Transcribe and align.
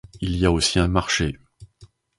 Il 0.19 0.35
y 0.35 0.47
a 0.47 0.51
aussi 0.51 0.79
un 0.79 0.87
marché. 0.87 1.37